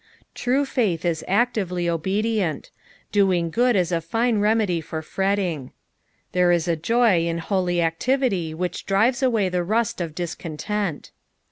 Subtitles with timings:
[0.33, 2.71] "'True faith is actively obedient.
[3.11, 5.73] Doing good is a fine remedy for fretting.
[6.31, 11.11] There is a joy in holy activity wliicli drives away the rust of discontent.